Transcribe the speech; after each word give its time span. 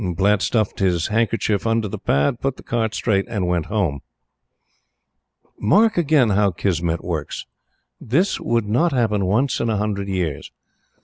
Platte 0.17 0.41
stuffed 0.41 0.79
his 0.79 1.09
handkerchief 1.09 1.67
under 1.67 1.87
the 1.87 1.99
pad, 1.99 2.39
put 2.41 2.57
the 2.57 2.63
cart 2.63 2.95
straight, 2.95 3.27
and 3.27 3.45
went 3.45 3.67
home. 3.67 3.99
Mark 5.59 5.95
again 5.95 6.31
how 6.31 6.49
Kismet 6.49 7.03
works! 7.03 7.45
This 7.99 8.39
would 8.39 8.67
not 8.67 8.93
happen 8.93 9.27
once 9.27 9.59
in 9.59 9.69
a 9.69 9.77
hundred 9.77 10.07
years. 10.07 10.51